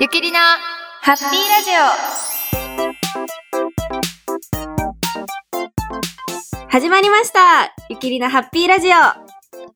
[0.00, 0.40] ゆきりな
[1.02, 1.70] ハッピーラジ
[6.68, 7.74] 始まりました。
[7.90, 8.92] ゆきりなハッピーラジオ。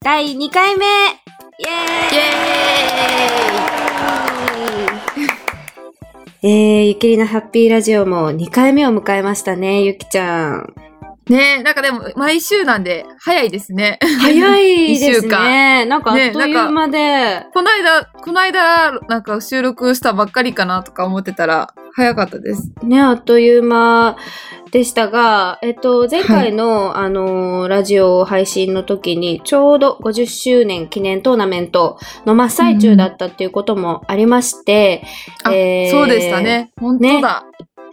[0.01, 0.87] 第2回目。
[0.87, 6.49] イエーイ。
[6.49, 10.84] えー、ゆきりなハッピーラジオも2回目を迎えましたね、ゆきちゃん。
[11.29, 13.99] ねえ、なんかでも毎週なんで早いですね。
[14.21, 15.87] 早いです一週ね。
[15.87, 22.73] なんかあっという間で、この間、この間、なんか収録したばっかりかなとか思ってたら早かったです。
[22.83, 24.17] ね、あっという間
[24.71, 35.03] でしたが、えっと、前回の、あのーラジオ配信の時に、ちょうど50周年記念トーナメントの真っ最中だったっていうこともありまして、
[35.45, 36.73] あ、えーそうでしたね。
[36.79, 37.47] 本当だ。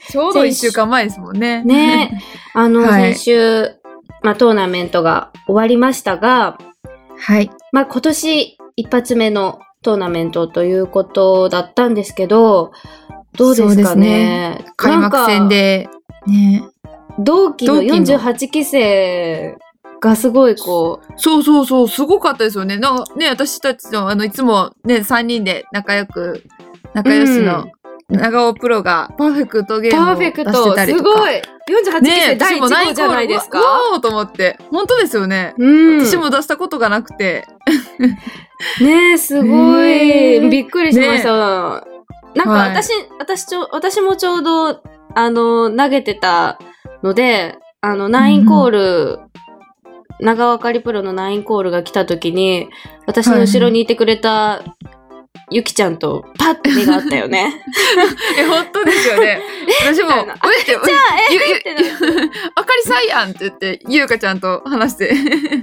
[0.09, 1.63] ちょうど一週間前ですもんね。
[1.63, 2.21] ね、
[2.53, 3.69] あの、はい先週、
[4.23, 6.57] まあ、トーナメントが終わりましたが、
[7.17, 7.49] はい。
[7.71, 12.71] まあ、今年一発目のトーナメントということだったんですけど、
[13.37, 14.65] どうですかね？
[14.75, 15.89] 開幕戦で、
[16.27, 16.63] ね。
[17.19, 19.57] 同期の48期生
[20.01, 22.77] がすごいこう、そうそうそう、すごかったですよね。
[22.77, 26.43] なんかね、私たちの、あの、いつもね、3人で仲良く、
[26.93, 27.67] 仲良しの
[28.11, 31.11] 長尾プロがパーフェクトゲームを出パーフェクしてト、たりとか。
[31.11, 33.59] すごい !48 期生第1号じゃないですか？
[33.59, 34.57] わおーと思って。
[34.69, 35.55] 本当ですよね。
[35.57, 36.05] うん。
[36.05, 37.45] 私も出したことがなくて。
[38.81, 41.29] ねえ、すごい、びっくりしました。
[41.29, 44.81] なんかはい私、私ちょ、私もちょうど、
[45.15, 46.59] あの、投げてた
[47.03, 49.19] ので、あの、ナインコール、
[50.19, 52.69] 長尾あかりプロのナインコールが来た時に、
[53.07, 54.61] 私の後ろにいてくれた、
[55.51, 57.61] ゆきちゃんとパッて目があったよね。
[58.39, 59.41] え、本当ですよね。
[59.83, 60.81] 私も、えじゃあ、
[61.29, 61.90] えって
[62.91, 65.13] さんやんって言って、ゆうかちゃんと話して。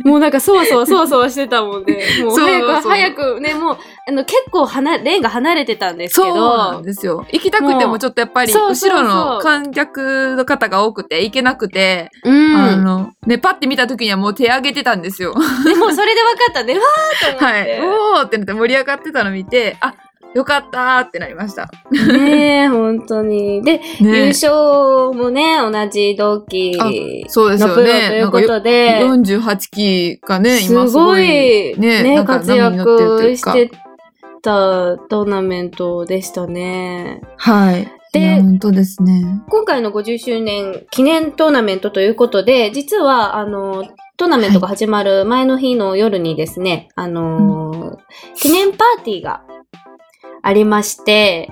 [0.05, 7.27] もうなんかそわそわそわそわしてたもんで、もう早く早くね、もう、あの、結構離、レーンが離れてたんですけそうなんど、ですよ。
[7.33, 12.57] 行きたくてもちょっとやっぱり、後ろの観客の方が多くて行けなくて、うん。
[12.57, 15.35] あの、ね、パッて見た時にはもう手挙げてたんですよ。
[15.65, 17.45] でもそれで分かったね、わーと思って。
[17.45, 17.81] はい。
[17.81, 19.95] おーってなって盛り上がってたの見て、あ、
[20.35, 21.71] よかったーってなりました。
[21.91, 23.63] ねえ、本当に。
[23.63, 24.53] で、優ね勝
[25.13, 26.85] もね、同じ同期あ
[27.29, 27.91] そうですのプロと。
[27.91, 33.71] いうことで、48期がね、今すごい、い、ねね、活躍して
[34.43, 37.23] たトーナメントでしたね。
[37.37, 37.93] はい。
[38.13, 39.43] で本当ですね。
[39.49, 43.85] 今回の50周年記念トーナメントということで、実は、あの、
[44.17, 47.99] トーナメントが始まる前の日の夜にですね、あの、
[48.35, 49.43] 記念パーティーが
[50.43, 51.51] ありまして、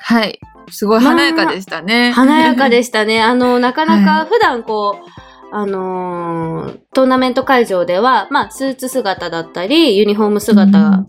[0.00, 0.40] はい。
[0.70, 2.12] すごい華やかでしたね。
[2.12, 3.20] 華やかでしたね。
[3.22, 11.04] あの、なかなはか普段こう、あのートーナメント会場では、まあ、スーツ姿だったり、ユニフォーム姿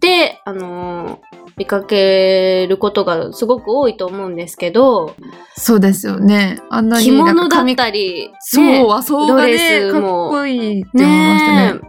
[0.00, 5.14] で、あのー見かけることがすごく多いと思うんですけど、
[5.54, 6.58] そうですよね。
[6.70, 11.72] あんなに着物だっ髪たり、そう、ね和装がドレね、かっこいいって思いましたね。
[11.74, 11.80] ね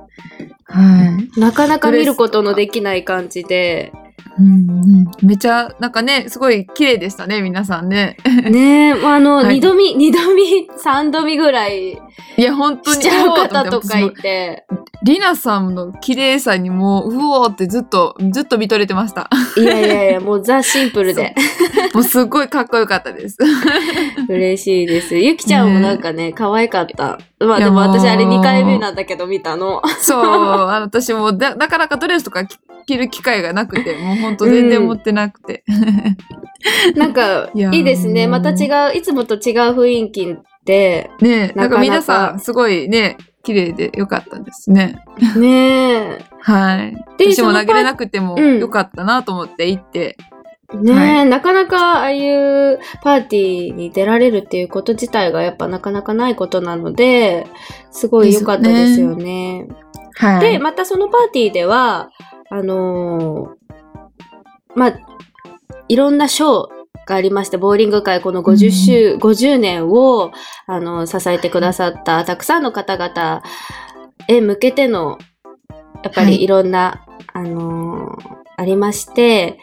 [0.65, 1.29] はい。
[1.38, 3.94] えなかなか見ることのできない感じで、
[4.38, 8.18] うんうん、めちゃ、なんかね、すごい綺麗でしたね、皆さんね。
[8.50, 11.94] ねああの、はい二度見、二度見、三度見ぐらい
[12.38, 13.01] いや、本当に。
[13.01, 14.66] しちゃう方とかいて、
[15.03, 19.30] リナさんの綺麗さにもう、うおーってずっと、ずっと見とれてました。
[19.58, 21.36] いやいやいや、 もうザ・シンプルで。
[21.94, 23.38] もうすっごいかっこよかったです。
[24.30, 25.16] 嬉しいです。
[25.18, 27.19] ゆきちゃんもなんかね、可愛かった。
[27.40, 29.81] まあでも私あれ2回目なんだけど見たの。
[30.00, 35.63] そう、あの私もだ、なかなかドレスとか着着る機会がなくて、 もうほんと全然持ってなくて。
[36.96, 38.28] なんか、いいいですね。
[38.28, 39.40] また違う、いつもと違う
[39.75, 45.04] 雰囲気で、ねなんか皆さん、すごいね、綺麗でよかったですね。
[45.38, 46.96] ねはい。
[47.18, 50.18] で私もげれなくてもうんよかったなと思って行って。
[50.74, 57.46] え、ねえ、はなかなかああいうパーティーに出られるっていうこと自体がやっぱなかなかないことなので、
[57.92, 59.68] すごい良かったですよね。
[60.16, 62.12] はで、またそのパーティーでは、
[62.50, 63.63] あのー
[64.75, 65.00] まあ、
[65.88, 66.69] いろんな賞
[67.05, 70.31] がありまして、ボーリング界この50周、50年を、
[70.67, 73.44] あの、支えてくださったたくさんの方々
[74.27, 75.17] へ向けての、
[76.03, 76.31] やっぱはい。
[76.31, 79.57] りいろんな、あのーありまして、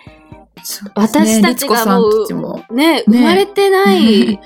[0.63, 2.65] そう私たちがもうも。
[2.71, 4.39] ね、生まれてない、 い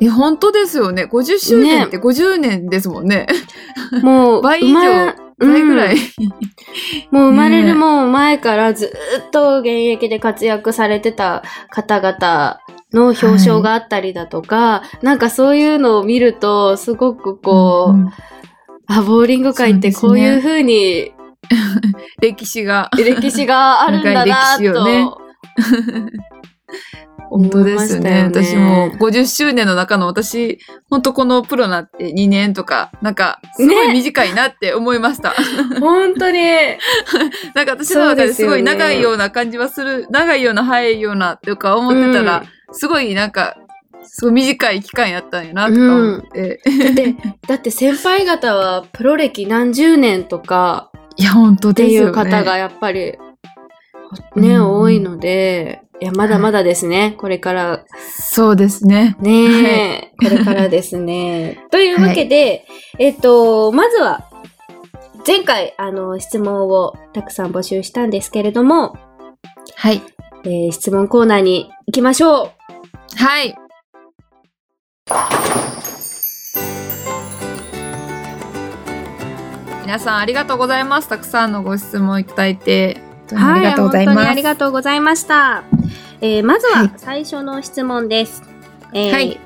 [0.00, 1.04] や、本当ですよね。
[1.04, 3.26] 50周年って50年ですもんね。
[4.02, 5.96] もう、 倍以上生ま倍ぐらい。
[7.10, 8.92] もう生まれるもう前からず
[9.26, 12.58] っと現役で活躍されてた方々
[12.92, 18.12] の表彰があったりだとか、なんかそういうのを見ると、すごくこう、んん
[18.88, 21.12] あ、ボーリング界ってこういう風に
[22.20, 22.90] 歴史が。
[22.96, 24.24] 歴史があるんだな
[24.56, 25.04] 長い歴史をね。
[25.04, 26.35] と
[27.30, 28.10] 本当ですね。
[28.10, 30.58] 思いました私もよね50周年の中の私、
[30.90, 35.34] 本当このプロなって2年とか、なんか、すごいね短いなって思いました。
[35.80, 36.40] 本当に。
[37.54, 43.56] なんか私の中ですごい長いような感じはする、長いような早いようなとか思ってたら、すごいなんか、
[44.02, 46.60] すごい短い期間やったんやなとか思って。
[46.64, 47.16] だって、
[47.48, 52.10] だって先輩方はプロ歴何十年とかいや、本当っていですよね。
[52.10, 53.12] う方がやっぱり、
[54.34, 57.14] うんね、多いので、いや、まだまだですね。
[57.18, 59.16] これから、そうですね。
[59.20, 61.64] ね、これからですね。
[61.72, 62.66] というわけで、
[62.98, 64.24] えっと、まずは、
[65.26, 68.96] 前回、あの、質問をたくさん募集したんですけれども、
[69.74, 70.02] はい。
[70.44, 72.50] えー質問コーナーに行きましょう。
[73.16, 73.56] はい。
[79.82, 81.08] 皆さんありがとうございます。
[81.08, 84.16] たくさんのご質問いただいて、本当にありがとうございます。
[84.16, 85.64] 本当にありがとうございました。
[86.20, 88.42] えーまずははい最初の質問です。
[88.92, 89.40] えーはい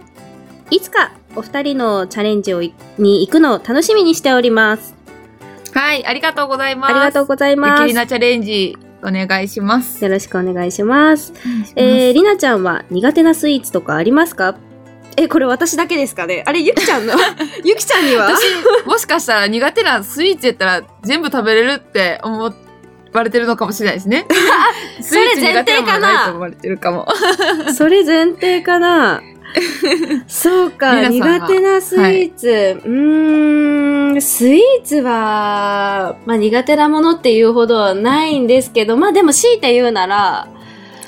[0.71, 4.95] いつかお二人のチャレンジをいに行くのを楽しみにしております。
[5.75, 6.91] はい、ありがとうございます。
[6.91, 7.83] ありがとうございゆます。
[7.85, 10.03] きりなチャレンジ、お願いします。
[10.05, 11.33] よろしくお願いします。
[11.77, 14.57] ええー、りなちゃんは苦手なスイーツとかありますか？
[15.17, 16.45] え、これ私だけですかね？
[16.47, 17.15] あれ、ゆきちゃんの？
[17.65, 18.31] ゆきちゃんには？
[18.37, 22.47] 私、もしかしたら苦手なスイーツやったら全部食べれるって思
[23.13, 24.27] われてるのかもしれないですね。
[25.01, 27.07] スイーツ苦手な思われてるかも。
[27.75, 29.23] それ前提かな
[30.29, 32.81] そうか、苦手なスイーツ。
[32.85, 40.49] うーん、スイーツは、まあ苦手なものっていうほどはないんですけど、まあでも強いて言うなら、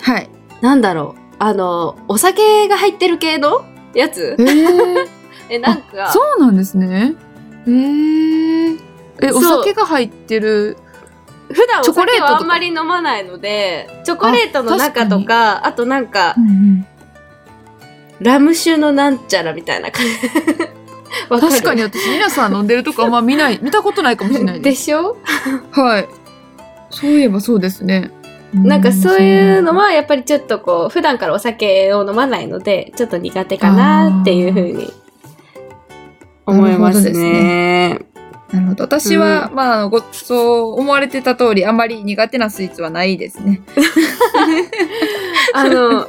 [0.03, 0.29] はい。
[0.61, 3.65] なんだろう、あの、お酒が入ってる系の
[3.95, 4.37] やつ？
[4.39, 5.07] えー、
[5.49, 7.15] え、なんか、そうなんですね。
[7.67, 8.79] えー、
[9.23, 10.77] え、おそう酒が入ってる。
[11.53, 16.35] 普段お酒はあんまり飲まないので、チョコレートの中とか、あとなんか、
[18.21, 20.11] ラム酒のなんちゃらみたいな感じ。
[21.29, 21.49] わる？
[21.49, 24.71] 確かに私、皆さん飲んでるとこあんま見ない、見たことないかもしれないで。
[24.71, 25.17] ですしょ？
[25.71, 26.09] はい。
[26.91, 28.11] そういえばそうですね。
[28.55, 34.93] なんかそういうのはやっぱりちょっとこう普段からお酒を飲まないのでちょっと苦手かなっていうふうに
[36.45, 38.12] 思いますね。
[38.53, 38.85] なるほど。
[38.85, 43.63] 私は、まああの、ご、そう思われてた通り、あんまり苦手なスイーツはないですね。
[45.55, 46.09] あの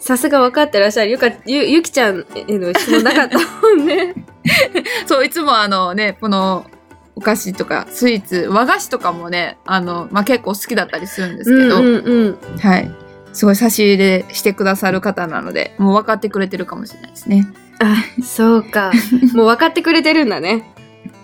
[0.00, 4.14] さすが分かってらっしゃるゆかゆゆきちゃんへの質問なかったもんね。
[5.06, 6.66] そう、いつもあのね、この、
[7.14, 12.90] お菓子とかスイーツ、和菓子とかもね、あの、まあ、結構好きだったりするんですけど、うんうんうん、はい。
[13.32, 17.46] すごい差し入れしてくださる方なので、もう分かってくれてるかもしれないですね。
[17.80, 18.92] あそうか
[19.34, 20.72] もう分かってくれてるんだね。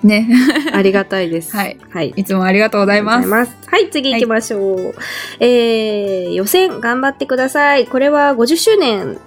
[0.03, 0.29] ね。
[0.73, 1.57] ありがたいです。
[1.57, 1.79] はい。
[1.91, 3.29] はいいつもありがとうございます。
[3.29, 3.57] す。
[3.67, 4.95] はい、次行きましょう。
[5.41, 7.87] えー、予選頑張ってください。
[7.87, 9.19] これは50周年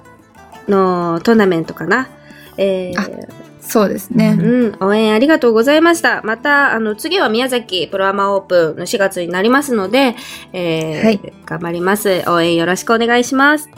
[0.68, 2.10] のトーナメントかな。
[2.58, 3.28] えあー、
[3.62, 4.38] そうですね。
[4.40, 6.22] うん、応援ありがとうございました。
[6.24, 10.16] また、あの、次は宮崎プロアマオープンの4月になりますので、
[10.54, 12.24] えーはい頑張ります。
[12.28, 13.70] 応援よろしくお願いします。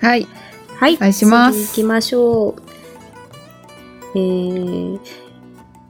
[0.00, 0.26] はい。
[0.78, 0.96] はい。
[0.96, 2.62] お願いします次行きましょう。
[4.14, 5.00] えー、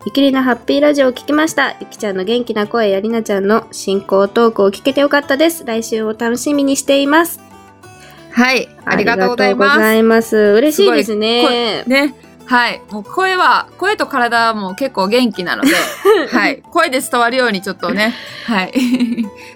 [0.07, 1.77] ゆきりなハッピーラジオを聞きました。
[1.81, 5.65] ゆきちゃんの元気な声やりなちゃんの進行トークを聞けてよかったです。
[5.65, 7.41] 来週を楽しみにしています。
[8.31, 8.69] はい。
[8.85, 9.79] ありがとうございありがとうごます。
[9.81, 10.37] ざいます。
[10.37, 11.83] 嬉しいですね。
[11.89, 12.15] ね。
[12.45, 12.81] はい。
[12.93, 15.73] もう声は、声と体も結構元気なので、
[16.31, 16.63] はい。
[16.71, 18.73] 声で伝わるようにちょっとね、はい。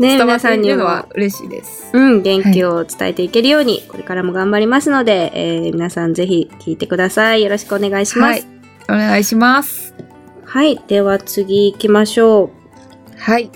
[0.01, 1.91] ね、 皆さんにはも、嬉しいです。
[1.93, 7.45] うん、元気を伝えていけるように、これからも頑張りますので、えー皆さんぜひ聞いてください。
[7.45, 8.41] よろしくお願いします。
[8.41, 8.61] はい。
[8.89, 10.10] お願いします。
[10.53, 10.83] はい。
[10.89, 12.51] では次行きましょ
[13.17, 13.45] はい。
[13.45, 13.51] う。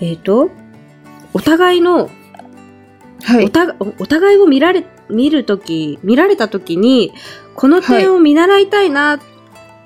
[0.00, 0.50] えっ、と、
[1.32, 2.10] お互いの
[3.24, 3.44] はい。
[3.46, 7.12] おたおお互いを見られ見るとき見られたときに
[7.56, 9.18] この点を見習いたいな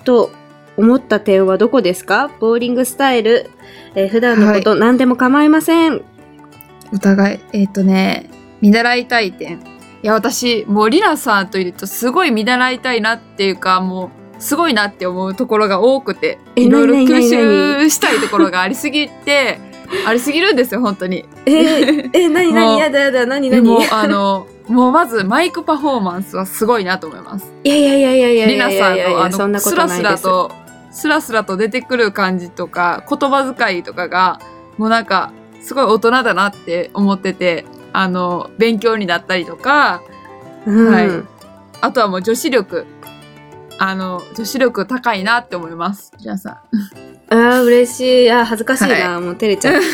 [0.04, 0.30] と
[0.76, 2.28] 思った点はどこですか？
[2.38, 3.50] ボーリングスタイル、
[3.94, 6.02] えー普段のこと、何でも構いません
[6.92, 8.28] お互い、えっ、とね、
[8.60, 9.60] 見習いたい点。
[10.02, 19.60] いや、私、もうリナさんといるとすごい見習いたいなっていうか、もう、すごいなって思うところが多くて、えいろいろ吸収したいところがありすぎて、
[20.04, 21.24] ありすぎるんですよ、本当に。
[21.46, 23.50] えー、え何もう何やだやだ何何？
[23.50, 27.52] でも、あの、もうまずマイクパフォーマンスはすごいなと思います。
[27.62, 30.52] いやいやいやいやいやいやいさんのあやいやそんなの、こスラスとないですラと、
[30.90, 34.40] スラスラと出てくる感じとか、言葉遣いとかが、
[34.76, 40.02] もうなんか、すごい大人だなって思ってて、あの、勉強になったりとか、
[40.66, 41.32] うんはい
[41.84, 42.86] あとはもう女子力。
[43.78, 46.12] あの、女子力高いなって思います。
[46.18, 46.58] 皆さん。
[47.34, 49.80] あー嬉しいあー恥ずかしいな、はもう照れちゃう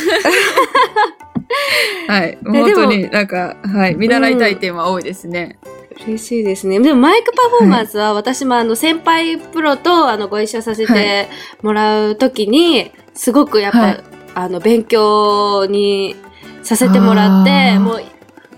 [2.09, 2.39] はい。
[2.43, 3.95] で本当になんか、はい。
[3.95, 5.59] 見習いたい点は多いですね。
[6.07, 6.81] 嬉しいですね。
[6.81, 11.29] でもマイクパフォーマンスは私もあの先輩プロとあのご一緒させはて
[11.63, 14.05] もらうときに、すごくやっぱ、はい
[14.39, 16.15] あの勉強に
[16.63, 18.03] させてもらって、もう、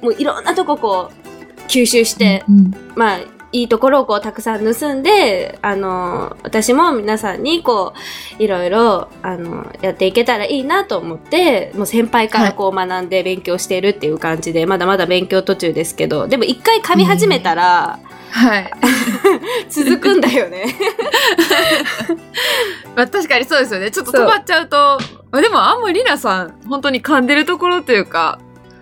[0.02, 3.18] もういろんなとここう吸収して、うんまあ、
[3.52, 7.94] いいところをこうたくさん盗んで、あの、私も皆さんにこ
[8.38, 17.98] う、いろいろ、あの、やっていけたらいいなと思って、もう先輩からこう学んで勉強しているっていう感じで、まだまだ勉強途中ですけど、でも一回噛み始めたら、
[18.30, 18.70] はい。
[19.68, 20.64] 続くんだよね。
[22.94, 23.90] まあ確かにそうですよね。
[23.90, 24.76] ちょっと止まっちゃうと、
[25.32, 28.38] まあでもあんまりりなさん、本当に噛んでるところというか、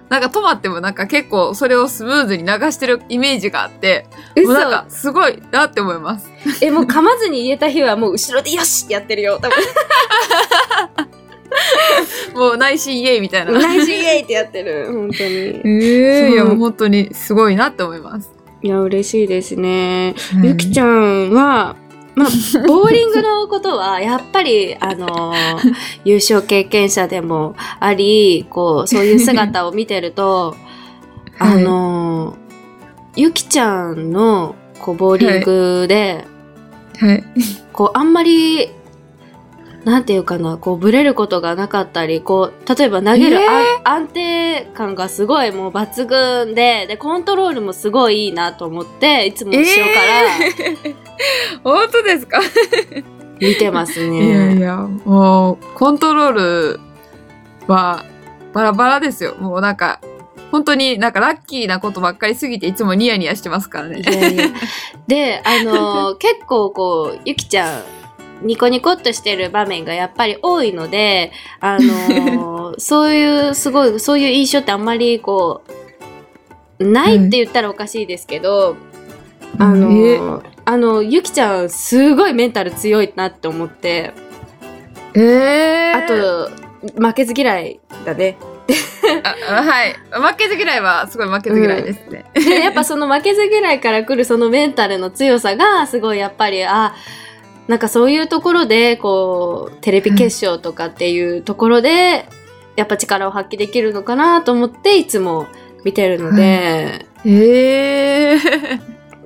[0.08, 6.30] なんか止まってもなんか結構それをスムーズに流してるイメージがあって、もうなんかすごいなって思います。
[6.64, 9.38] え、もう噛まずに言えた日はもう後ろでよしってやってるよ。
[9.40, 9.56] 多分、
[12.40, 13.52] もう内心イエイみたいな。
[13.52, 14.86] 内心イエイってやってる。
[14.86, 15.30] 本当に。
[15.64, 18.30] ええいやもう本当にすごいなって思います。
[18.62, 20.14] いや、嬉しいですね。
[20.34, 21.76] はいゆきちゃんは、
[22.18, 22.28] まあ、
[22.66, 30.56] ボーリングのことは、やっぱり、あのー優勝経験者でもあり、こう、そういう姿を見てると、
[31.38, 32.48] あのー
[33.14, 36.24] ゆきちゃんの、こう、ボーリングで、
[36.98, 37.24] はい。
[37.72, 38.70] こう、あんまり、
[39.84, 43.50] なんていうかな、こう、ブレることがなかったり、こう、例えば投げる、えー？
[43.84, 50.92] あ安定感がすごいもう抜群で、で、コントロールもすごいいいなと思って、いつも後ろから
[51.64, 52.40] 本当ですか、
[53.40, 54.60] 見てますいやいね。
[54.62, 56.80] や、もうコントロール
[57.66, 58.04] は
[58.52, 59.36] バラバラですよ。
[59.38, 60.00] もうなんか、
[60.50, 64.04] 本当になんかラッキーなことばっかりすぎていつもニヤニヤしてますからねい。
[64.04, 64.44] やいや。
[65.06, 67.82] で、あのー 結構こう、ゆきちゃん、
[68.42, 75.62] ニコニコっとしてる場面がやっぱり多いので、あのー そういう、すごい、そういう印象ってあんまりこ
[76.78, 78.76] う、ないって言ったらおかしいですけど、
[79.58, 84.12] あのーあの、ゆきちゃん、すごいメンタル強いなって思って、
[85.14, 86.50] ええあと、
[87.00, 88.36] 負けず嫌いだね。
[89.46, 89.94] はい。
[90.10, 92.26] 負けず嫌いはすごい負けず嫌いですね。
[92.34, 96.94] で、やっぱその負けず嫌いから来るそのメンタルの強さが、すごいやっぱり、あ、
[97.68, 102.26] なんかそういうところで、こう、テレビ決勝とかっていうところで、
[102.76, 105.46] やっぱ力を発揮できるのかなと思って、いつも
[105.84, 108.38] 見てるので、ええ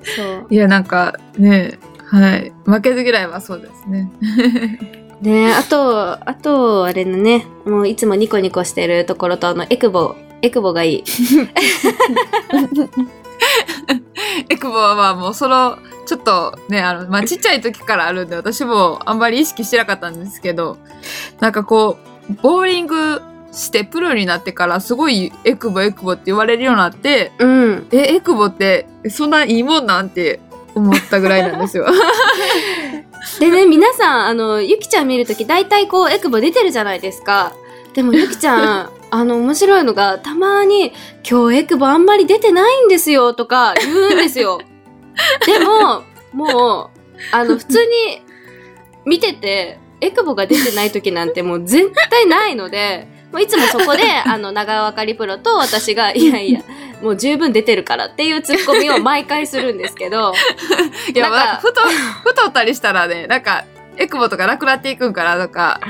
[0.03, 0.47] そう。
[0.51, 2.53] いや、なんかね、はい。
[2.65, 4.11] 負けず嫌いはそうですね。
[5.23, 11.05] ねあと、あと、あれのね、もういつもニコニコしてるところと、あの、エクボ、エクボがいい。
[14.49, 20.79] エクボはもうその、ちょっとね、あの、まあ、ちっちゃい時からあるんで、私もあんまり意識してなかったんですけど、
[21.41, 21.99] なんかこ
[22.31, 23.23] う、ボーリング
[23.53, 27.89] してプロになってからすごいエクボエクボって言われるようになって、うん。
[27.93, 30.41] え、エクボってそんないいもんなんて
[30.75, 31.87] 思ったぐらいなんですよ。
[33.39, 37.53] でね、皆さん、あの、ゆきちゃん見るとき、大体こう、エクボ出てるじゃないですか。
[37.95, 40.95] でも、ゆきちゃん、 あの、面白いのが、たまに、
[41.29, 44.59] 今日エクボあんまり出てないんですよ、とか言うんですよ。
[45.47, 46.03] でも、
[46.33, 46.99] もう、
[47.31, 48.23] あの、普通に
[49.05, 56.63] 見てて、エクボが出てない時なんてもう絶対ないので、もういつもそこで、あの、長尾かりプロと私が、いやいや、
[57.03, 60.33] もう十分出てるからっていうツッコミを毎回するんですけど、
[61.15, 61.83] いや、なんかなんか、ふと、
[62.25, 63.67] 太ったりしたらね、なんか、
[63.99, 65.81] エクボとかなくなっていくんかなとか、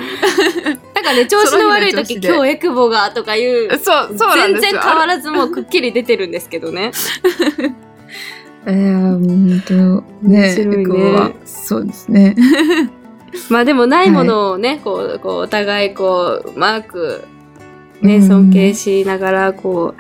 [1.02, 4.61] なんかね、調子の悪い時、今日エクボがとかいう、そう、そう全。
[4.61, 6.92] 然変わらずもうくっきり出てるんですけどね。
[8.64, 12.37] えー、本当ね、ねエクボは、そうですね。
[13.50, 17.25] まあでもないものをね、こう、こう、お互いこう、うまく、
[18.00, 19.94] ね、うん尊敬しながら、こ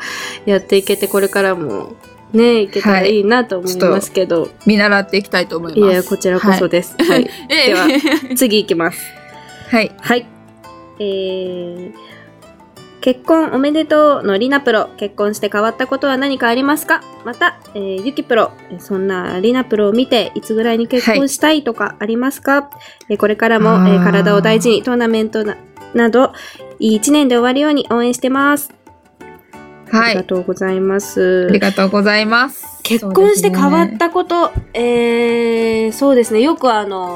[0.46, 1.96] う、やっていけて、これからも、
[2.32, 5.92] ね、いけたらいいなと思いますけど、見習っていきたいと思います。
[5.92, 6.94] いや、こちらこそです。
[6.98, 7.28] はい。
[7.48, 7.88] えでは
[8.30, 9.02] え次いきます。
[9.70, 9.90] はい。
[10.00, 10.26] はい。
[11.02, 11.92] えー、
[13.00, 14.88] 結婚おめでとうのりなプロ。
[14.96, 17.02] 結婚して変わったことは何かありますか？
[17.24, 18.52] また、えー、ゆきプロ。
[18.70, 22.70] えーそんなりなプロを見て、いつぐらいに結婚したいとかありますか、
[23.08, 25.56] えーこれからも、えー体を大事にトーナメントな
[25.94, 26.32] など、
[26.78, 28.72] いい一年で終わるように応援してます。
[29.92, 30.14] あはい。
[30.14, 31.46] りがとうございます。
[31.50, 32.80] ありがとうございます。
[32.82, 36.40] 結婚して変わったこと、えー、そうですね。
[36.40, 37.14] よくあの、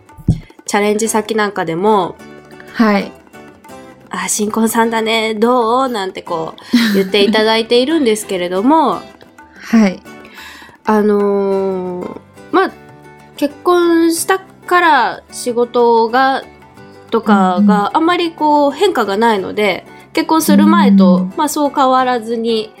[0.66, 2.14] チャレンジ先なんかでも、
[2.74, 3.12] はい。
[4.10, 5.88] あ、新婚さんだね、どう？
[5.88, 6.54] なんてこ
[6.92, 9.00] う、言っていただいているんですけれども、
[9.60, 10.02] はい。
[10.84, 12.20] あのー
[12.52, 12.72] まあ、
[13.36, 16.42] 結婚したから仕事が、
[17.10, 22.72] とかがあんまりこう変化がないので、結婚する前うとん、まあそう変わらずに、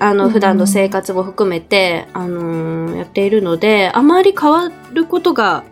[0.00, 5.64] あの、うん普段の生活も含めて、あのーやっているので、あまり変わることが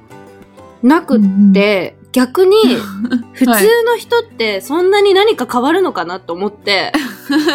[0.82, 1.20] なくっ
[1.52, 2.56] て、逆に、
[3.32, 3.46] 普通
[3.84, 6.92] の人ってそんなに何か変わるのかなと思って、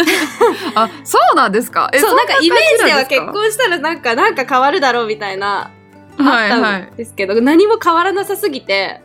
[0.75, 1.89] あ、そうなんですか？
[1.93, 5.69] えそう、なんかイメージでは結婚したらなんか、なんか変わるだろうみたいな、
[6.17, 6.81] じなんですかはいあはい。
[6.81, 9.01] ったんですけど、何も変わらなさすぎて、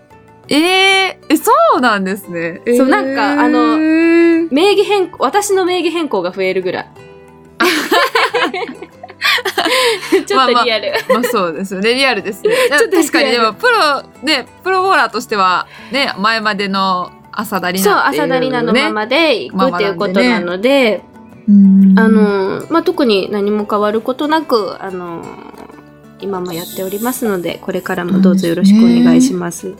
[0.48, 2.62] えー、え、そうなんですね。
[2.76, 6.86] そうなんかあのの、名義変更、私の名義変更が増えるぐらい。
[10.26, 10.92] ちょっとリアル。
[11.08, 11.94] まあそうですよね。
[11.94, 12.54] リアルですね。
[12.78, 18.24] ちょっと確かにでもプロ、ね、プロボーラーとしては、ね、前までの朝ダリそう、ナっていう、ね。
[18.24, 21.02] 朝ダリナのままで行くっていうことなので、
[21.48, 25.24] うんあ、の、まあ、特に何も変わることなく、あの、
[26.20, 29.74] 今もやっておりますので、これからもどうぞよろしくお願いします。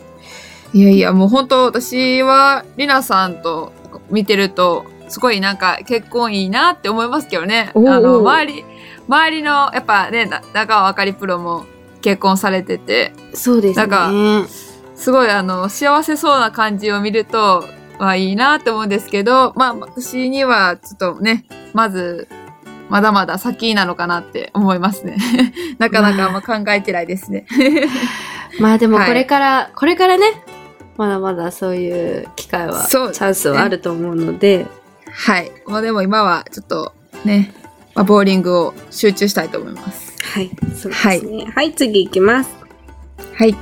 [0.75, 3.73] いやいや、もう本当私は、りなさんと
[4.11, 7.71] 見てると、すごいなんか結婚いいなって思いますけどね。
[7.75, 8.65] あの、周り、
[9.13, 11.67] 周りの、やっぱね、な中尾あかりプロも
[12.01, 13.87] 結婚されてて、そうですね。
[13.87, 14.49] なん
[14.95, 22.27] すごいあの、幸せそうな感じを見ると、まあいいなって思うんですけど、まあ私にはちょっとね、まず、
[22.89, 25.19] まだまだ先なのかなって思いますね。
[25.79, 27.47] なかなかあんま考えてないですね。
[28.61, 30.43] まあでもはいこれから、これからね、
[30.97, 34.67] まだまだそういう機会は、チャンスはあると思うので、
[35.11, 35.53] はい。
[35.67, 36.95] まあでも今はちょっと
[37.27, 37.53] ね、
[37.95, 40.13] まあ、ボーリングを集中したいと思います。
[40.23, 41.45] はい、そうですね。
[41.55, 42.57] はい、次行きます。
[43.35, 43.55] はい。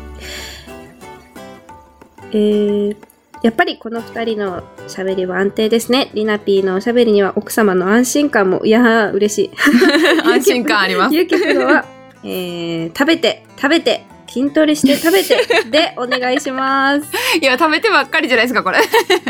[2.32, 2.96] えー、
[3.42, 6.10] やっぱりこの二人の喋りは安定ですね。
[6.14, 9.50] リナピーのおしゃべりには奥様の安心感も、いやー、嬉しい。
[10.24, 11.14] 安心感あります。
[11.14, 11.84] ゆうきプロは、
[12.22, 17.06] えー、食べて、食べて、筋トレして食べて でお願いします。
[17.40, 18.78] いや、食べてばっかりじゃないですか、これ。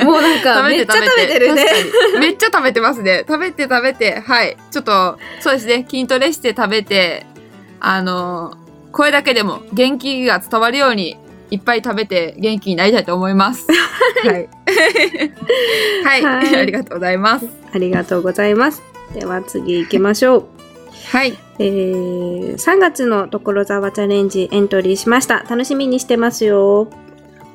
[0.05, 1.67] もうなんか、めってちゃ食べてるね。
[2.21, 3.25] めっちゃ食べてますね。
[3.27, 4.21] 食べて食べて。
[4.21, 4.57] はい。
[4.71, 5.87] ちょっと、そうですね。
[5.89, 7.27] 筋トレして食べて、
[7.81, 8.55] あの、
[8.93, 11.17] これだけでも元気が伝わるように、
[11.51, 13.67] いっぱい食べて元気になりたいと思います。
[14.23, 14.49] はい。
[16.05, 16.23] はい。
[16.23, 17.47] はい ありがとうございます。
[17.75, 18.83] ありがとうございます。
[19.15, 20.45] では次行きましょう。
[21.11, 21.37] はい。
[21.63, 25.41] えー、3月の所沢チャレンジエントリーしました。
[25.41, 26.89] 楽しみにしてますよ。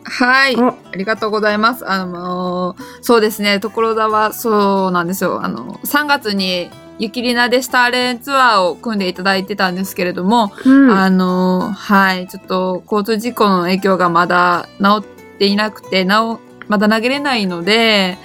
[0.04, 0.56] はい。
[0.56, 1.90] おありがとうございます。
[1.90, 5.44] あのーそうですね、所沢、そうなんですよ。
[5.44, 18.20] あの、3月に、ゆきりなでスターレーンツアーを組んでいただいてたんですけれども、うんあのーはい、ちょっと交通事故の影響がまだ治っていなくて、なお、まだ投げれないので、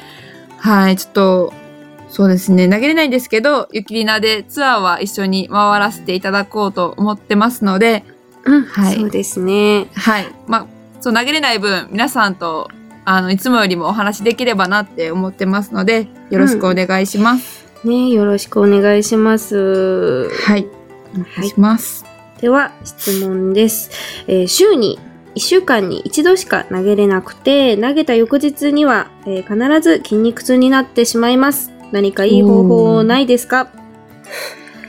[0.59, 1.55] はい、ちょっと、
[2.11, 8.05] そうですね、投げれないんですけど、ゆきりなでツアーは一緒に回らせていただこうと思ってますので、
[8.45, 9.87] うん、はいそうですね。
[9.95, 10.27] はい。
[10.47, 10.67] まあ、
[11.01, 12.69] そう、投げれない分、皆さんと、
[13.05, 17.65] あの、いつもよりもお話できればなって思ってますので、よろしくお願いします。
[17.85, 20.29] ねよろしくお願いします。
[20.31, 20.67] はい。
[21.15, 22.05] お願いします。
[22.41, 23.91] では、質問です。
[24.27, 24.99] えー週に
[25.37, 31.71] 1週間に一度しか投げれなくて、投げた翌日には、えー必ず筋肉痛になってしまいます。
[31.93, 33.69] 何かいい方法ないですか？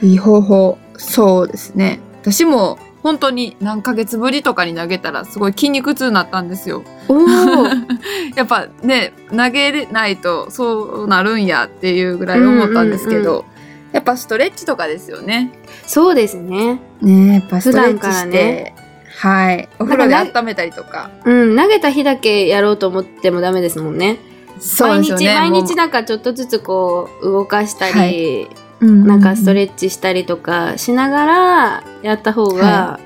[0.02, 0.78] いい方法。
[0.98, 2.00] そうですね。
[2.22, 6.84] 私も、本当に何ヶ月ぶりとかに投げたら、すごい筋肉痛になったんですよ。
[8.36, 13.52] やっぱね、投げれないとそうなるんやっていうぐらい思ったんですけど、うん
[13.92, 15.52] やっぱストレッチとかですよね。
[15.86, 16.80] そうですね。
[17.02, 18.76] ねやっぱストレッチして、ね
[19.18, 19.70] はい。
[19.80, 21.12] お風呂で温めたりとか。
[21.26, 24.18] うん、投げた日だけやろうと思ってもダメですもんね。
[24.62, 25.36] そうですよね。
[25.36, 28.50] 毎日、なんかちょっとずつこう、動かしたり、は
[28.82, 33.00] うんなんかストレッチしたりとかしながらやった方が、は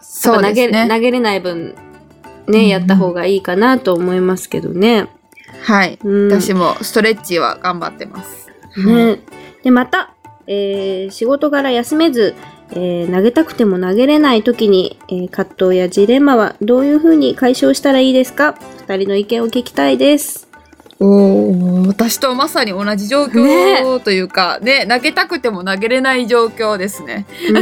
[0.00, 0.88] そやっぱ投げうですね。
[0.88, 1.74] 投げれない分、
[2.46, 5.08] うんね、やった方がいいかなと思いますけどね。
[5.62, 5.98] はい。
[6.02, 8.48] うん、私もストレッチは頑張ってます。
[8.84, 9.18] ね。
[9.62, 10.14] で、また、
[10.46, 12.34] えー仕事柄休めず、
[12.74, 18.54] えー投げたくても投げれない時に、えー葛藤やジレンマはどういうふうに解消したらいいですか？
[18.86, 20.48] 二人の意見を聞きたいです。
[21.00, 27.26] おー私とまさに同じ状況というか、ね投げたくても投げれない状況ですね。
[27.50, 27.56] うん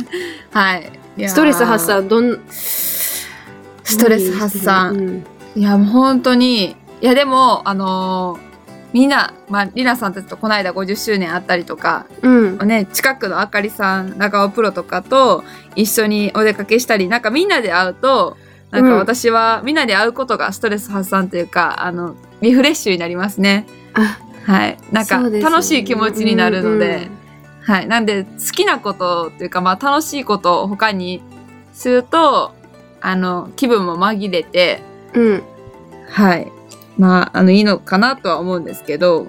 [0.50, 0.90] はい。
[1.28, 4.94] ストレス発散、どん、ストレス発散。
[4.94, 5.24] うん
[5.56, 6.76] いや、もう本当に。
[7.02, 8.49] いや、でも、あのー
[8.92, 12.58] みんな、まあ、りなさんたちとこの間50周年あったりとか、うん。
[12.66, 15.44] ね、近くのあかりさん、長尾プロとかと
[15.76, 18.36] 一緒にお出かけしたり、なんかみんなで会うと、
[18.70, 23.66] なんかうん私はみんなで会うことがストレス発散というか、あの、リフレッシュになりますね。
[23.94, 24.78] あ、はい。
[24.92, 27.20] なんか楽しい気持ちになるので、うん
[27.62, 27.86] はい。
[27.86, 31.22] なんで好きなことっていうか、まあ楽しいことを他に
[31.72, 32.52] すると、
[33.00, 34.82] あの、気分も紛れて、
[35.14, 35.42] うん。
[36.08, 36.50] はい。
[37.00, 39.26] まあ、あの、いいのかなとは思うんですけど、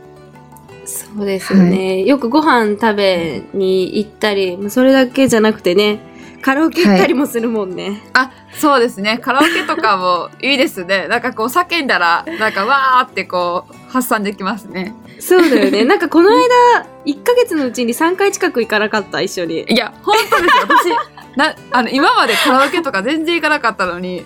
[0.86, 2.04] そうですよね。
[2.04, 6.00] よくご飯食べに行ったり、まあそれだけじゃなくてね、
[6.42, 8.02] カラオケ行ったりもするもんね。
[8.14, 9.20] あ、そうですね。
[9.20, 11.08] カラオケとかもいいですね。
[11.10, 14.94] なんかこう叫んだら、なんかわーってこう発散できますね。
[15.20, 15.86] そうだよね。
[15.86, 19.64] なんかこの間、1ヶ月のうちに3回近く行かなかった、一緒に。
[19.64, 20.50] いや、本当で
[20.82, 20.98] すよ。
[21.32, 24.26] 私、な、あの、今までカラオケとか全然行かなかったのに、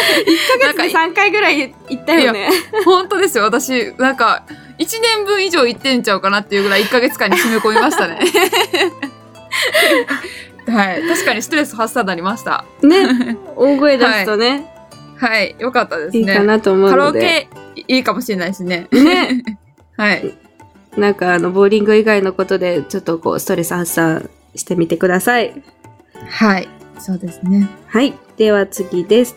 [0.00, 2.50] 1ヶ月で3回ぐらい行ったよね。
[2.84, 3.44] 本当ですよ。
[3.44, 4.44] 私、なんか、
[4.78, 8.18] 1年分以上行ってんちゃうかなっていうぐらい1ヶ月間に詰め込みましたね。
[10.66, 11.02] はい。
[11.02, 12.64] 確かにストレス発散になりました。
[12.82, 13.36] ね。
[13.56, 14.66] 大声出すとね、
[15.16, 15.54] はい。
[15.58, 16.20] よかったですね。
[16.20, 17.12] いいかなと思うカラオ。
[17.12, 17.48] ケ
[17.88, 18.88] いいかもしれないですね。
[18.90, 19.42] ね。
[19.98, 20.34] はい。
[20.96, 25.62] なんかあの、ボーリング以外のことで、ちょっとこう、ストレス発散してみてください。
[26.28, 26.68] はい。
[26.98, 27.68] そうですね。
[27.86, 28.14] はい。
[28.36, 29.36] では次です。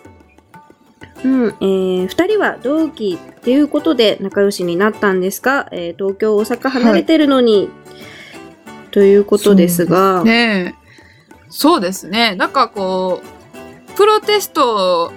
[1.23, 7.69] うん、えー、二人は同期っていうことで仲良しになったんですが、えー東京、大阪離れてるのに、
[8.91, 10.83] ということですが、ねえ。
[11.49, 12.35] そうですね。
[12.35, 15.11] なんかこう、プロテスト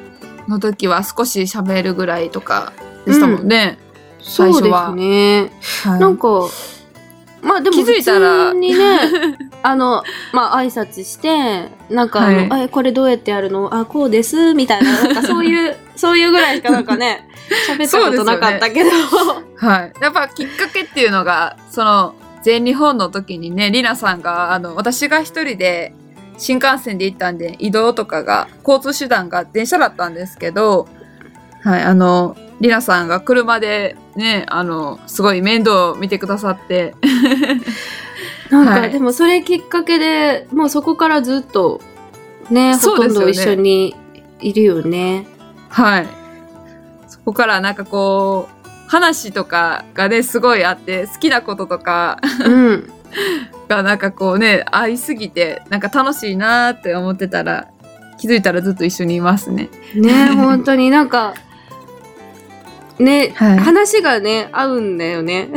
[0.48, 2.72] の時は少し喋るぐらいとか
[3.06, 3.78] でしたもんね。
[4.20, 4.90] 最そうで初は。
[4.90, 5.50] すね。
[5.84, 6.48] はいなんか、
[7.42, 8.98] まあでも気づいたらにね、
[9.62, 12.64] あの、まあ挨拶して、なんかあの、はい。
[12.64, 13.74] え、これどうやってやるの？
[13.74, 17.28] あ、こうです、みたいな、なんかそういう、 そういうぐらいしかなんかね、
[17.68, 18.90] 喋ったことなかったけど。
[19.56, 19.92] はい。
[20.00, 25.92] やっぱきっかけっていうのが、その、全日本の時にね、りなさんが、あの、私が一人で
[26.38, 30.86] 新幹線で行ったんで、移動とかが、交通手段が電車だったんですけど、
[31.64, 36.94] はい、あの、りなさんが車でね、あの、すごい面倒を見てくださって、
[38.50, 41.80] なんか、はいでもそれきっかけで、もうそこからずっと、
[42.50, 43.94] ね、ねとんど一緒に
[44.40, 45.26] いるよね。
[45.68, 46.06] はい。
[47.08, 52.92] そこからなんかこう、話とかがね、すごいあって、好きなこととかうん。
[53.68, 57.68] がなんかこうね、合いすぎて、なんか楽しいなーって思ってたら、
[58.18, 59.68] 気づいたらずっと一緒にいますね。
[59.94, 61.34] ね、本当になんか、
[62.98, 65.50] ね、はい話がね、合うんだよね。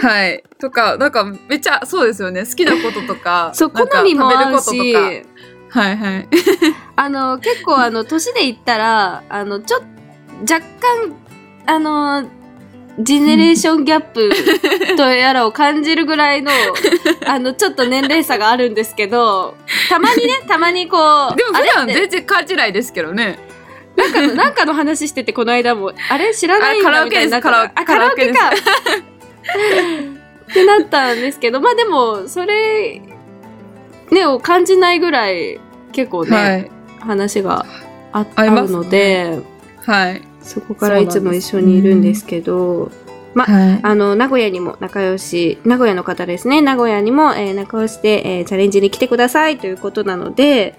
[0.00, 0.42] はい。
[0.60, 2.44] とか、なんかめっちゃそうですよね。
[2.44, 5.24] 好きなこととか、 そう、好みも合う食べるし。
[5.70, 6.28] はいはい。
[6.96, 9.82] あの、結構あの、年で言ったら、あの、ちょっ、
[10.42, 11.14] 若干、
[11.66, 12.28] あの、
[12.98, 14.30] ジェネレーションギャップ
[14.96, 16.50] とやらを感じるぐらいの、
[17.26, 19.56] あの、ちょっと年齢差があるんですけど、
[19.88, 23.38] たまにね、たまにこう、でも普段全然感じないですけどね。
[23.96, 28.56] なんかの、なんかの話してて、この間も、あれ知らないんだあカラオケですみたいになカカラオケラオケ
[30.16, 30.19] か。
[30.50, 33.00] ってなったんですけど、まあでも、それ、
[34.10, 35.60] ね、を感じないぐらい、
[35.92, 36.70] 結構ね、はい。
[37.00, 37.64] 話が
[38.12, 39.38] あ合いますね合うので、
[39.86, 40.22] はい。
[40.42, 42.90] そこからいつも一緒にいるんですけど、
[43.34, 43.80] まはい。
[43.82, 50.78] あの、名古屋にも仲良し、名古屋の方ですね、名古屋にも、えー仲良しで、えーチャレンジに来てくださいということなので、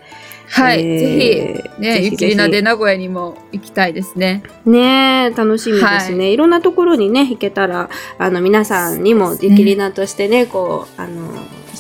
[0.51, 0.85] はい。
[0.85, 4.43] えーぜひ、ね、ゆきりなで名古屋にも行きたいですね。
[4.65, 11.31] ねえ、楽しみですね。、はいろんなところにね、行けたら、あの、皆さんにも、ゆきりなとしてね、こう、あの、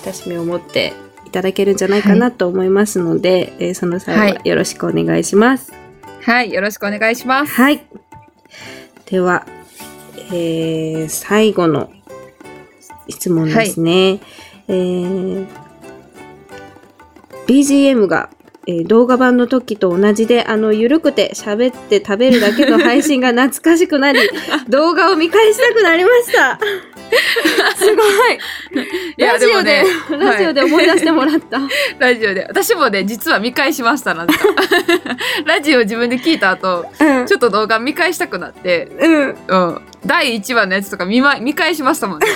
[0.03, 0.93] 親しみを持って
[1.27, 5.73] いただけるんじゃないかなと思いますので、えーその際ははいよろしくお願いします。
[6.23, 6.53] はい。
[6.53, 7.53] よろしくお願いします。
[7.53, 7.85] はい。
[9.05, 9.45] では、
[10.31, 11.91] えー、最後の
[13.09, 14.21] 質問ですね。
[14.67, 15.47] えー、
[17.47, 18.29] BGM が、
[18.67, 24.19] えー動画版の時と同じで、あの、ゆるくて喋って食べるだけの配信が懐かしくなり、
[24.69, 26.59] 動画を見返したくなりました。
[27.75, 28.39] すごい
[29.17, 31.59] いや ラジオで、でもねラジオで思い出してもらった。
[31.99, 32.45] ラジオで。
[32.47, 34.33] 私もね、実は見返しました、なんか。
[35.45, 39.35] ラジオ自分で聞いた後、うんちょっと動画見返したくなって、うん。
[39.47, 39.81] うん。
[40.05, 42.27] 第1話のやつとか見,、ま、見返しましたもんね。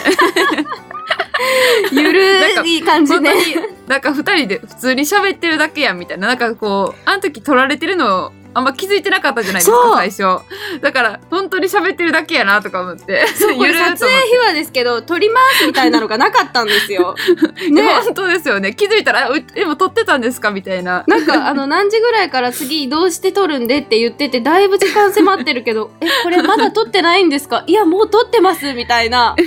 [1.91, 2.23] ゆる
[2.65, 3.59] い感じで本当。
[3.61, 6.27] に、なんか二人で普通に喋ってるだけやんみたいな。
[6.27, 10.39] なんかこう、あの時撮られてるのあんま気づいてなかったじゃないですか、最初。
[10.81, 13.27] だから、本当に喋ってるだけやなとか思って。
[13.27, 17.15] そう、 これ撮影秘話ですけど、撮りますみたいなのがなかったんですよ。
[17.69, 18.73] ねね、本当ですよね。
[18.73, 21.03] 気づいたら、うでも撮ってたんですかみたいな。
[21.05, 27.65] なんか、あの、何時ぐらいから次移動して撮るんでって言ってて、だいぶ時間迫ってるけど、 え、これまだ撮ってないんですか？
[27.67, 29.35] いや、もう撮ってますみたいな。
[29.37, 29.41] え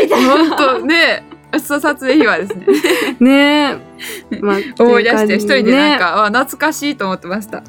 [0.00, 0.56] ーみたいな。
[0.56, 1.27] 本当ね、
[1.60, 2.66] そう撮影秘話ですね。
[3.20, 3.80] ね
[4.32, 4.38] え。
[4.40, 7.60] まあ、 思い出して、一人でなんねか、あ懐かしいと思ってました。
[7.60, 7.64] ね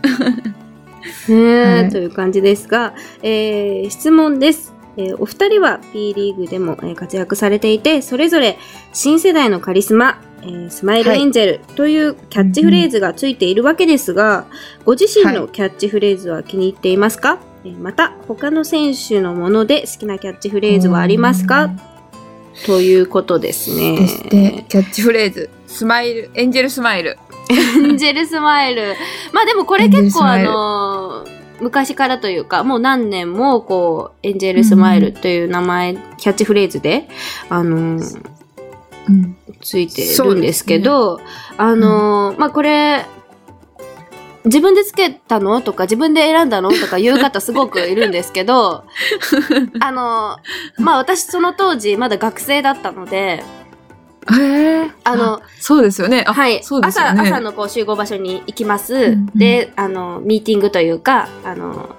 [1.30, 4.74] え、はいという感じですが、えー質問です。
[4.98, 8.58] えーお二人は P リーグでも、えー活躍されていて、それぞれ
[8.94, 14.46] 新世代のカリスマ、えースマイルエンジェルというキャッチフレーズがついているわけですが、
[14.86, 21.70] ご自身のキャッチフレーズは気に入っていますか、えーまた、他の選手のもので好きなキャッチフレーズはありますか？
[22.65, 23.95] ということですね。
[23.98, 27.17] でして、キャッチフレーズ、スマイル、エンジェルスマイル。
[27.50, 28.95] エンジェルスマイル。
[29.34, 37.10] まあでもこれ結構あのー昔からというか、もう何年もこう、エンジェルスマイルという名前、キャッチフレーズで、
[37.50, 38.22] あのー
[39.10, 39.36] うん。
[39.62, 41.19] ついてるんですけど、
[41.58, 43.06] あのーまあこれ、
[44.45, 45.62] 自分でつけたの？
[45.62, 46.71] とか自分で選んだの？
[46.71, 48.86] とか言う方すごくいるんですけど、
[49.82, 53.43] あのーまあ私その当時まだ学生だったので、
[54.32, 54.91] へえ。
[55.04, 56.23] あの、そうですよね。
[56.28, 57.21] あはい、そうですよ朝、ね。
[57.21, 58.93] 朝のこう集合場所に行きます。
[58.93, 61.95] うんうんで、あの、ミーティングというか、あの、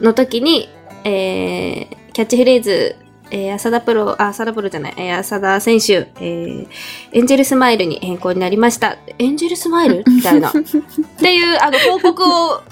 [0.00, 0.68] の時に、
[1.04, 2.96] えー、キャッチフレーズ、
[3.30, 6.68] えー、浅田プロ、あ、浅田プロじゃない、えー、浅田選手、えー、
[7.12, 8.98] エンジェルスマイルに変更になりました。
[9.18, 10.50] エンジェルスマイルみたいな。
[10.52, 10.54] っ
[11.18, 12.62] ていう、あの、報告を、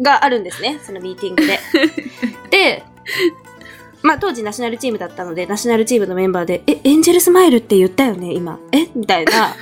[0.00, 0.80] があるんですね。
[0.84, 1.58] そのミーティングで。
[2.50, 2.84] で、
[4.02, 8.58] まあ当時ナショナルチームだったので、ナショナルチームのメンバーで、え、エンジェルスマイルって言ったよね、今。
[8.72, 8.88] え？
[8.94, 9.54] みたいな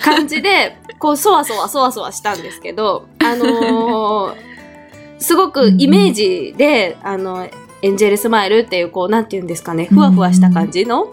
[0.00, 4.54] 感じで、こう、そわそわそわそわしたんですけど、あのー
[5.24, 7.48] すごくイメージで、あの、
[7.84, 11.12] エンジェルスマイルっていう、こう、なんて言うんですかね、ふわふわした感じの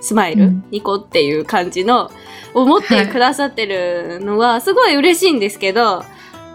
[0.00, 2.12] スマイル、うんニコっていう感じの、
[2.54, 6.04] を持ってくださってるのは、すごい嬉しいんですけど、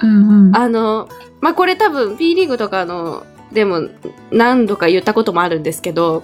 [0.01, 0.55] うんうん。
[0.55, 1.09] あの、
[1.41, 3.89] まあ、これ多分 P リーグとかの、でも
[4.31, 6.23] 何度か言ったこともあるんですけど、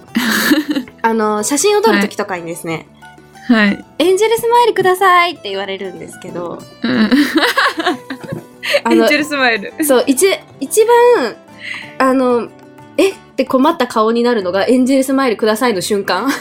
[1.02, 2.86] あの、写真を撮るときとかにですね、
[3.46, 3.84] はい。
[3.98, 7.10] エンジェルスマイルくださいって言われるんですけど、うん
[8.90, 9.84] エンジェ、ルスマイル。
[9.84, 10.26] そう、一、
[10.60, 10.80] 一
[11.18, 11.36] 番、
[11.98, 12.48] あの、
[12.96, 13.10] え？
[13.10, 16.22] って困った顔になるのがエンジェルスマイルくださいの瞬間。
[16.22, 16.36] エンジ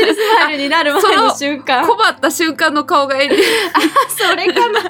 [0.00, 1.84] ェルスマイルになる前の瞬間。
[1.86, 3.44] 困った瞬間の顔がエンジェル
[4.08, 4.82] それかな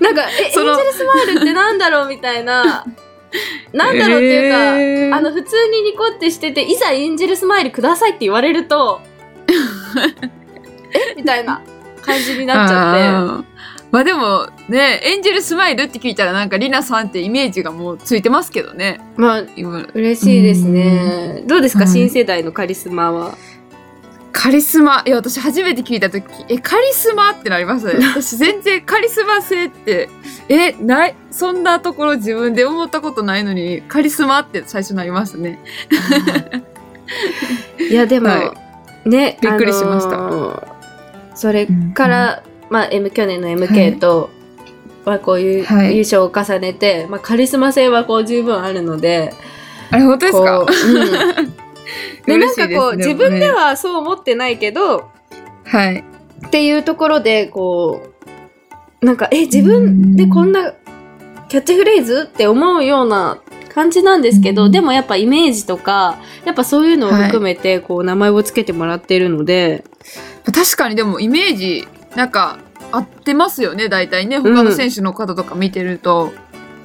[0.00, 2.84] なんか、え、エンジェルスマイルってなんだろうみたいな。
[3.72, 9.00] なんだろうっていうか、えーあの、普通にニコってしてて、いざエンジェルスマイルくださいって言われると、
[10.94, 11.14] え？
[11.16, 11.60] みたいな
[12.00, 13.48] 感じになっちゃって。
[13.94, 19.00] まあでもね、エンジェルスマイルって聞いたらなんかリナさんってイメージがもうついてますけどね。
[19.16, 21.44] まあ、今嬉しいですね。
[21.46, 23.38] どうですか、はい新世代のカリスマは。
[24.32, 25.04] カリスマ。
[25.06, 28.04] いや、私初めて聞いたとき、え、カリスマってなりますね。
[28.10, 30.08] 私全然カリスマ性って、
[30.48, 35.60] え、ない、そんなところ自分で思ったことないのに、カリスマって最初なりますね。
[37.78, 38.54] いや、でも、は
[39.04, 40.74] ね、びっくりしましたあのー
[41.36, 44.30] それから、まあ、M、去年の MK と、
[45.04, 45.96] まあ、こういうはい。
[45.96, 49.34] 優勝を重ねて、まあ、カリスマ性はこう十分あるので、
[49.90, 50.58] あれ、本当ですか？
[50.60, 51.54] こう、うん。
[52.26, 55.10] で、なんかこう、自分ではそう思ってないけど、
[55.64, 56.04] はい。
[56.46, 58.02] っていうところで、こ
[59.02, 60.72] う、なんか、え、自分でこんな
[61.48, 63.38] キャッチフレーズって思うような
[63.74, 64.72] 感じなんですけど、うん。
[64.72, 69.84] でもやっぱイメージとか、やっぱそういうのを含めて、こう、名前をつけてもらってるので、
[70.46, 72.58] 確かにでもイメージ、なんか、
[72.92, 74.38] 合ってますよね、大体ね。
[74.38, 76.26] 他の選手の方とか見てると。
[76.26, 76.32] ね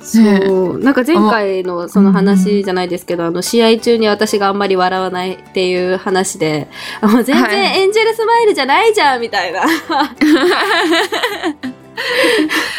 [0.02, 6.68] そう、なんか前回のその話じゃないですけど、あの、試合中に私があんまり笑わないっていう話で、
[7.02, 9.62] あもう全はい然エンジェルスマイルじゃないじゃんみたいな。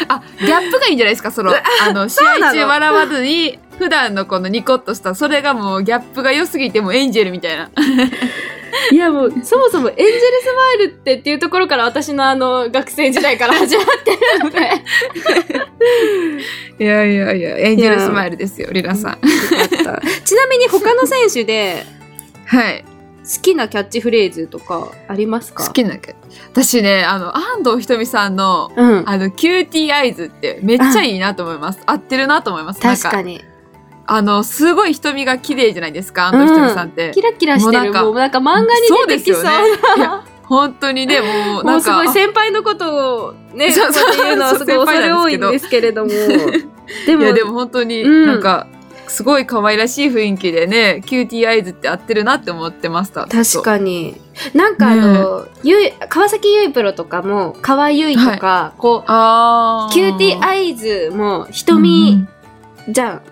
[0.09, 7.71] あ、ギャップがいいんじゃないですか、その、 あの、試合中笑わずに、 普段のこのニコッとした、それがもうギャップが良すぎてもうエンジェルみたいな。
[8.93, 14.59] いやもう、そもそもエンジェルスマイルってっていうところから私のあの、学生時代から始まってるので。
[16.85, 19.19] いやいやいや、 Angel Smile ですよ、リラさん。
[20.25, 21.85] ちなみに他の選手で
[22.47, 22.85] はい。
[23.33, 25.65] 好きなキャッチフレーズとかありますか？
[25.67, 26.17] 好きなけ
[26.53, 29.09] 私ね、あの、安藤ひとみさんの、うん。
[29.09, 31.81] あの、 Cutie Eyes ってめっちゃいいなと思います。
[31.87, 32.81] 合ってるなと思います。
[32.81, 33.45] 確かに。
[34.07, 37.13] あの、すごい瞳が綺麗じゃないですか、安藤ひとみさんって。
[37.15, 37.79] キラキラしてる。
[37.79, 38.67] もうなんかもうなんか漫画に
[39.07, 39.55] 出てきそうそう。
[40.51, 41.21] 本当にね、
[41.55, 46.11] もなんかうすごい、先輩のことをね、 そうそうのはすごい恐れ多いんですけれども。
[47.07, 48.67] でも、でも本当にうんなんか、
[49.11, 53.27] すごい可愛らしい雰囲気でね、 Cutie Eyes って合ってるなって思ってました。
[53.27, 54.17] 確かに。
[54.55, 62.25] なんかあの、ゆい川崎ゆいプロとかも、川ゆいとか、こあう、 Cutie Eyes も瞳
[62.89, 63.23] じゃん。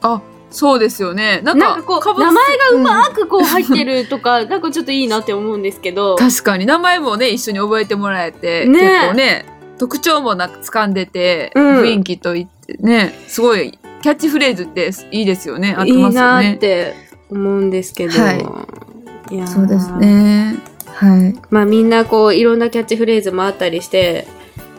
[0.00, 1.42] あ、そうですよね。
[1.44, 6.16] なんか、こう、名前がうまくこう入ってるとか、なんかちょっといいなって思うんですけど。
[6.16, 15.74] 確かに名前もね、一緒に覚えてもらえて、ね結構ね、特徴もなんか掴んでて、うん雰囲気といってね、すごい、キャッチフレーズっていいですよね。
[15.74, 16.56] 合っていいますよなっね。
[16.58, 16.94] て
[17.30, 18.20] 思うんですけど。
[18.20, 19.90] はいいやーそうです。
[19.96, 20.56] ね。
[20.88, 21.34] はい。
[21.48, 24.26] まあみんなこういろんなキャッチフレーズもあったりして、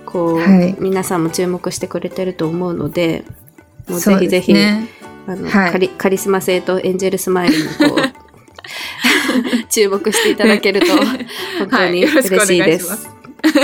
[0.06, 3.26] こう、はい皆さんも注目してくれてると思うので、
[3.90, 4.90] もうぜひぜひ、ね
[5.26, 10.86] あの、はいカリカリスマ性とエンジェルスマイルにこう、 注目していただけると、
[11.58, 12.84] 本当はいに嬉しいです。
[12.84, 13.10] いします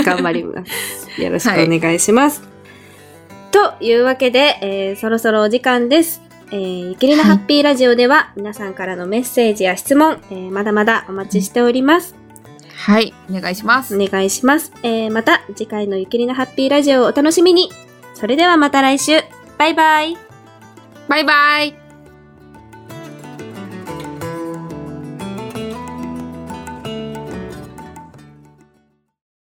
[0.04, 1.22] 頑張ります。
[1.22, 2.51] よろしくお願いします。
[3.52, 6.20] というわけで、えーそろそろお時間です。
[6.50, 12.14] えーゆきりのハッピーラジオでは、皆さんからのメッセージや質問、えーまだまだお待ちしております。
[12.74, 14.72] はいお願いしますお願いします。
[14.82, 17.70] えーまた次回のゆきりのハッピーラジオをお楽しみに。
[18.14, 19.20] それではまた来週。
[19.58, 20.16] バイバイ。
[21.08, 21.81] バイバイ